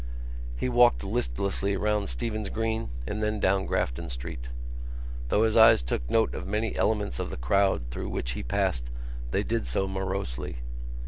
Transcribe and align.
He 0.57 0.67
walked 0.67 1.03
listlessly 1.03 1.77
round 1.77 2.09
Stephen's 2.09 2.49
Green 2.49 2.89
and 3.05 3.21
then 3.21 3.39
down 3.39 3.67
Grafton 3.67 4.09
Street. 4.09 4.49
Though 5.29 5.43
his 5.43 5.55
eyes 5.55 5.83
took 5.83 6.09
note 6.09 6.33
of 6.33 6.47
many 6.47 6.75
elements 6.75 7.19
of 7.19 7.29
the 7.29 7.37
crowd 7.37 7.83
through 7.91 8.09
which 8.09 8.31
he 8.31 8.41
passed 8.41 8.85
they 9.29 9.43
did 9.43 9.67
so 9.67 9.87
morosely. 9.87 10.63